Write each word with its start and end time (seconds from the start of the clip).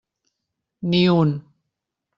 Ni 0.89 1.03
un. 1.21 1.31